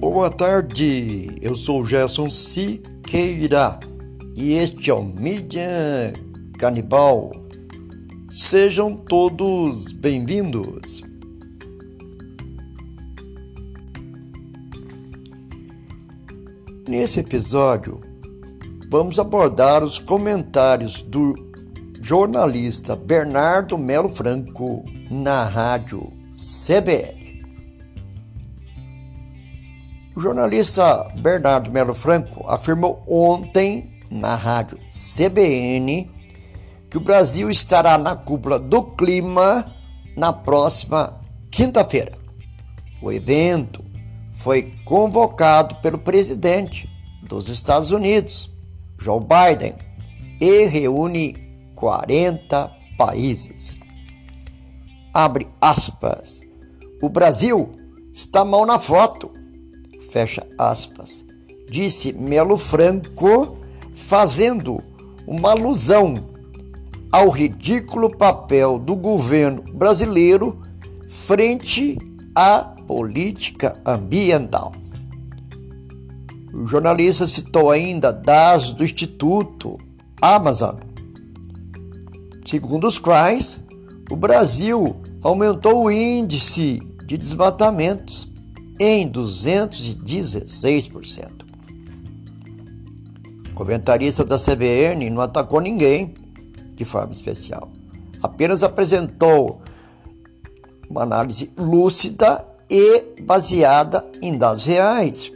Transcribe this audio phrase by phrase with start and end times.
[0.00, 3.78] Boa tarde, eu sou Gerson Siqueira
[4.34, 6.14] e este é o Mídia
[6.58, 7.30] Canibal.
[8.30, 11.02] Sejam todos bem-vindos.
[16.88, 18.00] Nesse episódio,
[18.90, 21.34] vamos abordar os comentários do
[22.00, 27.19] jornalista Bernardo Melo Franco na rádio CBL.
[30.20, 36.10] O jornalista Bernardo Melo Franco afirmou ontem na rádio CBN
[36.90, 39.74] que o Brasil estará na cúpula do clima
[40.14, 41.18] na próxima
[41.50, 42.12] quinta-feira.
[43.00, 43.82] O evento
[44.30, 46.86] foi convocado pelo presidente
[47.26, 48.54] dos Estados Unidos,
[49.00, 49.74] Joe Biden,
[50.38, 53.78] e reúne 40 países.
[55.14, 56.42] Abre aspas.
[57.00, 57.72] O Brasil
[58.12, 59.39] está mal na foto
[60.00, 61.24] fecha aspas,
[61.68, 63.58] disse Melo Franco,
[63.92, 64.82] fazendo
[65.26, 66.14] uma alusão
[67.12, 70.60] ao ridículo papel do governo brasileiro
[71.08, 71.98] frente
[72.34, 74.72] à política ambiental.
[76.52, 79.78] O jornalista citou ainda dados do Instituto
[80.20, 80.76] Amazon,
[82.44, 83.60] segundo os quais
[84.10, 88.28] o Brasil aumentou o índice de desmatamentos
[88.80, 91.44] em 216%.
[93.50, 96.14] O comentarista da CBN não atacou ninguém
[96.74, 97.70] de forma especial,
[98.22, 99.60] apenas apresentou
[100.88, 105.30] uma análise lúcida e baseada em dados reais.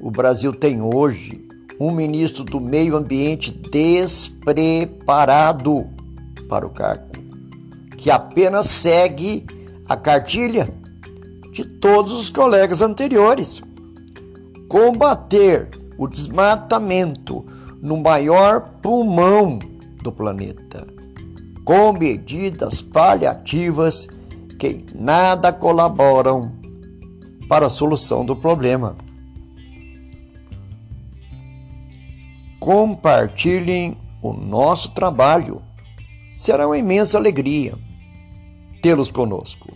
[0.00, 1.46] O Brasil tem hoje
[1.78, 5.88] um ministro do Meio Ambiente despreparado
[6.48, 7.12] para o cargo,
[7.96, 9.46] que apenas segue
[9.88, 10.68] a cartilha
[11.56, 13.62] de todos os colegas anteriores.
[14.68, 17.46] Combater o desmatamento
[17.80, 19.58] no maior pulmão
[20.02, 20.86] do planeta,
[21.64, 24.06] com medidas paliativas
[24.58, 26.52] que nada colaboram
[27.48, 28.94] para a solução do problema.
[32.60, 35.62] Compartilhem o nosso trabalho.
[36.30, 37.78] Será uma imensa alegria
[38.82, 39.75] tê-los conosco